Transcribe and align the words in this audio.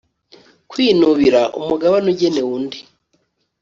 kwikubira 0.69 1.41
umugabane 1.59 2.07
ugenewe 2.13 2.49
undi 2.57 2.79